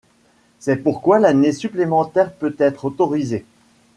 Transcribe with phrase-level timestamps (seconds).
[0.57, 3.45] C'est pourquoi l'année supplémentaire peut être autorisée.